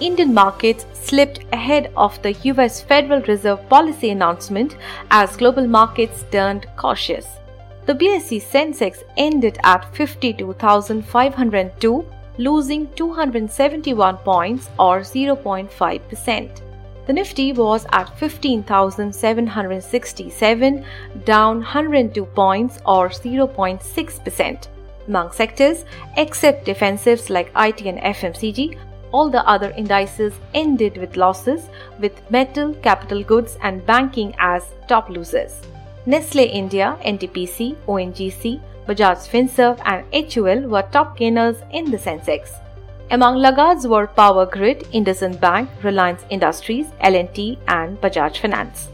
Indian 0.00 0.34
markets 0.34 0.86
slipped 0.92 1.40
ahead 1.52 1.92
of 1.96 2.20
the 2.22 2.32
US 2.50 2.80
Federal 2.80 3.20
Reserve 3.22 3.68
policy 3.68 4.10
announcement 4.10 4.76
as 5.10 5.36
global 5.36 5.66
markets 5.66 6.24
turned 6.30 6.66
cautious. 6.76 7.26
The 7.86 7.94
BSE 7.94 8.42
Sensex 8.42 9.02
ended 9.16 9.58
at 9.64 9.92
52,502, 9.94 12.06
losing 12.38 12.86
271 12.94 14.16
points 14.18 14.70
or 14.78 15.00
0.5%. 15.00 16.60
The 17.06 17.12
Nifty 17.12 17.52
was 17.52 17.84
at 17.92 18.16
15,767, 18.18 20.84
down 21.24 21.56
102 21.56 22.24
points 22.26 22.78
or 22.86 23.08
0.6%. 23.08 24.68
Among 25.08 25.32
sectors, 25.32 25.84
except 26.16 26.64
defensives 26.64 27.28
like 27.28 27.50
IT 27.56 27.80
and 27.80 27.98
FMCG, 27.98 28.78
all 29.12 29.30
the 29.30 29.46
other 29.46 29.70
indices 29.76 30.32
ended 30.54 30.96
with 30.96 31.16
losses, 31.16 31.68
with 31.98 32.30
metal, 32.30 32.74
capital 32.82 33.22
goods, 33.22 33.56
and 33.62 33.84
banking 33.86 34.34
as 34.38 34.64
top 34.88 35.08
losers. 35.08 35.60
Nestle 36.06 36.44
India, 36.44 36.96
NTPC, 37.04 37.76
ONGC, 37.86 38.60
Bajaj 38.86 39.28
Finserv, 39.28 39.78
and 39.84 40.04
HUL 40.32 40.68
were 40.68 40.82
top 40.90 41.16
gainers 41.16 41.56
in 41.70 41.90
the 41.90 41.98
Sensex. 41.98 42.50
Among 43.10 43.36
laggards 43.36 43.86
were 43.86 44.06
Power 44.06 44.46
Grid, 44.46 44.80
IndusInd 44.92 45.38
Bank, 45.38 45.68
Reliance 45.82 46.24
Industries, 46.30 46.86
L&T, 47.00 47.58
and 47.68 48.00
Bajaj 48.00 48.38
Finance. 48.38 48.88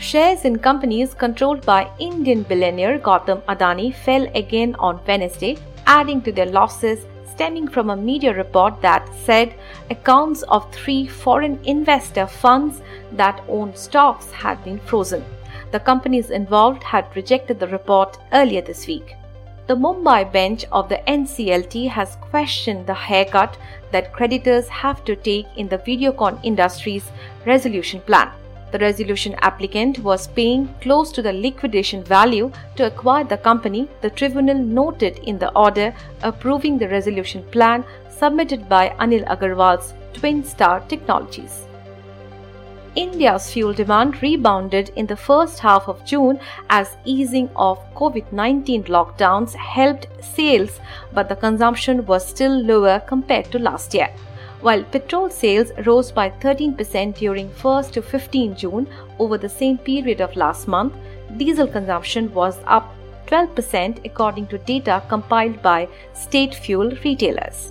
Shares 0.00 0.44
in 0.44 0.58
companies 0.58 1.14
controlled 1.14 1.64
by 1.64 1.88
Indian 1.98 2.42
billionaire 2.42 2.98
Gautam 2.98 3.42
Adani 3.42 3.94
fell 3.94 4.26
again 4.34 4.74
on 4.78 4.98
Wednesday, 5.06 5.56
adding 5.86 6.20
to 6.22 6.32
their 6.32 6.46
losses 6.46 7.04
stemming 7.30 7.68
from 7.68 7.90
a 7.90 7.96
media 7.96 8.34
report 8.34 8.80
that 8.82 9.08
said 9.24 9.54
accounts 9.90 10.42
of 10.42 10.72
three 10.72 11.06
foreign 11.06 11.58
investor 11.64 12.26
funds 12.26 12.82
that 13.12 13.42
own 13.48 13.74
stocks 13.76 14.30
had 14.30 14.62
been 14.64 14.78
frozen. 14.80 15.24
The 15.72 15.80
companies 15.80 16.30
involved 16.30 16.82
had 16.82 17.14
rejected 17.14 17.60
the 17.60 17.68
report 17.68 18.18
earlier 18.32 18.62
this 18.62 18.86
week. 18.86 19.14
The 19.68 19.76
Mumbai 19.76 20.32
bench 20.32 20.64
of 20.72 20.88
the 20.88 21.00
NCLT 21.06 21.88
has 21.90 22.16
questioned 22.16 22.86
the 22.86 22.94
haircut 22.94 23.56
that 23.92 24.12
creditors 24.12 24.66
have 24.68 25.04
to 25.04 25.14
take 25.14 25.46
in 25.56 25.68
the 25.68 25.78
Videocon 25.78 26.40
industry's 26.42 27.12
resolution 27.46 28.00
plan. 28.00 28.32
The 28.72 28.78
resolution 28.78 29.34
applicant 29.40 29.98
was 29.98 30.28
paying 30.28 30.72
close 30.80 31.10
to 31.12 31.22
the 31.22 31.32
liquidation 31.32 32.04
value 32.04 32.52
to 32.76 32.86
acquire 32.86 33.24
the 33.24 33.36
company, 33.36 33.88
the 34.00 34.10
tribunal 34.10 34.58
noted 34.58 35.18
in 35.18 35.38
the 35.38 35.52
order 35.56 35.92
approving 36.22 36.78
the 36.78 36.88
resolution 36.88 37.42
plan 37.50 37.84
submitted 38.08 38.68
by 38.68 38.90
Anil 39.00 39.26
Agarwal's 39.26 39.94
Twin 40.12 40.44
Star 40.44 40.80
Technologies. 40.88 41.64
India's 42.96 43.50
fuel 43.52 43.72
demand 43.72 44.20
rebounded 44.20 44.90
in 44.96 45.06
the 45.06 45.16
first 45.16 45.60
half 45.60 45.88
of 45.88 46.04
June 46.04 46.40
as 46.68 46.96
easing 47.04 47.48
of 47.54 47.78
COVID 47.94 48.32
19 48.32 48.84
lockdowns 48.84 49.54
helped 49.54 50.08
sales, 50.20 50.80
but 51.12 51.28
the 51.28 51.36
consumption 51.36 52.04
was 52.06 52.26
still 52.26 52.60
lower 52.62 53.00
compared 53.00 53.46
to 53.52 53.58
last 53.58 53.94
year. 53.94 54.10
While 54.60 54.84
petrol 54.84 55.30
sales 55.30 55.72
rose 55.86 56.12
by 56.12 56.28
13% 56.28 57.16
during 57.16 57.48
1st 57.48 57.92
to 57.92 58.02
15 58.02 58.56
June 58.56 58.86
over 59.18 59.38
the 59.38 59.48
same 59.48 59.78
period 59.78 60.20
of 60.20 60.36
last 60.36 60.68
month, 60.68 60.92
diesel 61.38 61.66
consumption 61.66 62.32
was 62.34 62.58
up 62.66 62.94
12% 63.26 64.04
according 64.04 64.48
to 64.48 64.58
data 64.58 65.02
compiled 65.08 65.62
by 65.62 65.88
state 66.12 66.54
fuel 66.54 66.90
retailers. 67.04 67.70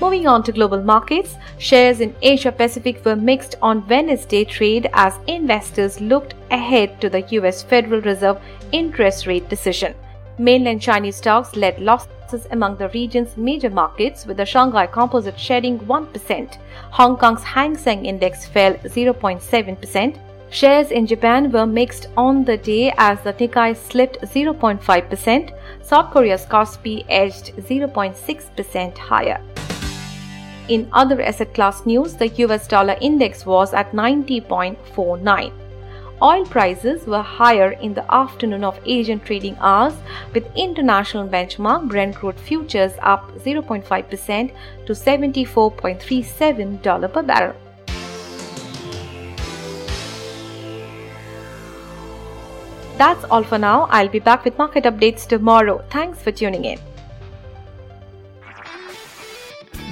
Moving 0.00 0.28
on 0.28 0.44
to 0.44 0.52
global 0.52 0.80
markets, 0.80 1.34
shares 1.58 2.00
in 2.00 2.14
Asia 2.22 2.52
Pacific 2.52 3.04
were 3.04 3.16
mixed 3.16 3.56
on 3.60 3.86
Wednesday 3.88 4.44
trade 4.44 4.88
as 4.92 5.18
investors 5.26 6.00
looked 6.00 6.34
ahead 6.52 7.00
to 7.00 7.10
the 7.10 7.22
US 7.38 7.64
Federal 7.64 8.00
Reserve 8.02 8.40
interest 8.70 9.26
rate 9.26 9.48
decision. 9.48 9.92
Mainland 10.38 10.80
Chinese 10.80 11.16
stocks 11.16 11.56
led 11.56 11.80
losses 11.80 12.12
among 12.50 12.76
the 12.76 12.88
region's 12.90 13.36
major 13.36 13.70
markets, 13.70 14.26
with 14.26 14.36
the 14.36 14.46
Shanghai 14.46 14.86
Composite 14.86 15.38
shedding 15.38 15.78
1%. 15.80 16.58
Hong 16.90 17.16
Kong's 17.16 17.42
Hang 17.42 17.76
Seng 17.76 18.06
Index 18.06 18.46
fell 18.46 18.74
0.7%. 18.74 20.18
Shares 20.50 20.90
in 20.90 21.06
Japan 21.06 21.52
were 21.52 21.66
mixed 21.66 22.08
on 22.16 22.44
the 22.44 22.56
day 22.56 22.92
as 22.96 23.20
the 23.22 23.32
Nikkei 23.34 23.76
slipped 23.76 24.20
0.5%. 24.22 25.52
South 25.82 26.10
Korea's 26.10 26.46
Kospi 26.46 27.04
edged 27.08 27.54
0.6% 27.56 28.98
higher. 28.98 29.40
In 30.68 30.88
other 30.92 31.20
asset 31.22 31.54
class 31.54 31.86
news, 31.86 32.14
the 32.14 32.28
US 32.44 32.66
dollar 32.66 32.96
index 33.00 33.46
was 33.46 33.72
at 33.74 33.92
90.49. 33.92 35.67
Oil 36.20 36.44
prices 36.46 37.06
were 37.06 37.22
higher 37.22 37.70
in 37.72 37.94
the 37.94 38.04
afternoon 38.12 38.64
of 38.64 38.80
Asian 38.84 39.20
trading 39.20 39.56
hours, 39.60 39.94
with 40.34 40.50
international 40.56 41.28
benchmark 41.28 41.86
Brent 41.86 42.16
crude 42.16 42.40
futures 42.40 42.90
up 43.02 43.30
0.5% 43.38 44.50
to 44.86 44.92
$74.37 44.92 47.12
per 47.12 47.22
barrel. 47.22 47.54
That's 52.96 53.24
all 53.30 53.44
for 53.44 53.58
now. 53.58 53.86
I'll 53.90 54.08
be 54.08 54.18
back 54.18 54.44
with 54.44 54.58
market 54.58 54.82
updates 54.82 55.24
tomorrow. 55.24 55.84
Thanks 55.88 56.20
for 56.20 56.32
tuning 56.32 56.64
in. 56.64 56.80